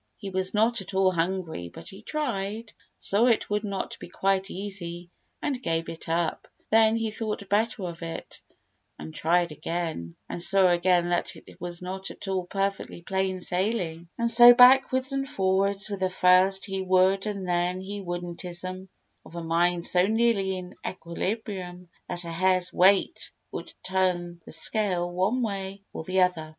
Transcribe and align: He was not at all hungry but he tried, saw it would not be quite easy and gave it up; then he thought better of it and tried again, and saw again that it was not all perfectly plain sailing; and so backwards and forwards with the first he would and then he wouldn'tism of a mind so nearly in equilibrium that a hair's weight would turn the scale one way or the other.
He 0.17 0.31
was 0.31 0.51
not 0.51 0.81
at 0.81 0.95
all 0.95 1.11
hungry 1.11 1.69
but 1.69 1.89
he 1.89 2.01
tried, 2.01 2.73
saw 2.97 3.27
it 3.27 3.51
would 3.51 3.63
not 3.63 3.99
be 3.99 4.09
quite 4.09 4.49
easy 4.49 5.11
and 5.43 5.61
gave 5.61 5.89
it 5.89 6.09
up; 6.09 6.47
then 6.71 6.95
he 6.95 7.11
thought 7.11 7.47
better 7.49 7.83
of 7.83 8.01
it 8.01 8.41
and 8.97 9.13
tried 9.13 9.51
again, 9.51 10.15
and 10.27 10.41
saw 10.41 10.69
again 10.71 11.09
that 11.09 11.35
it 11.35 11.61
was 11.61 11.83
not 11.83 12.09
all 12.27 12.47
perfectly 12.47 13.03
plain 13.03 13.41
sailing; 13.41 14.09
and 14.17 14.31
so 14.31 14.55
backwards 14.55 15.11
and 15.11 15.29
forwards 15.29 15.87
with 15.87 15.99
the 15.99 16.09
first 16.09 16.65
he 16.65 16.81
would 16.81 17.27
and 17.27 17.47
then 17.47 17.79
he 17.79 18.01
wouldn'tism 18.01 18.87
of 19.23 19.35
a 19.35 19.43
mind 19.43 19.85
so 19.85 20.07
nearly 20.07 20.57
in 20.57 20.73
equilibrium 20.83 21.89
that 22.09 22.23
a 22.23 22.31
hair's 22.31 22.73
weight 22.73 23.31
would 23.51 23.71
turn 23.83 24.41
the 24.47 24.51
scale 24.51 25.11
one 25.11 25.43
way 25.43 25.83
or 25.93 26.03
the 26.05 26.21
other. 26.21 26.49